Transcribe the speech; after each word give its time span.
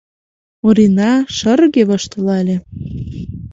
Орина 0.67 1.11
шырге 1.37 1.83
воштылале. 1.89 2.55